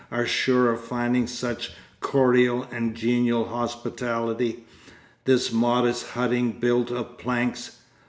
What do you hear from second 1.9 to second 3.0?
cordial and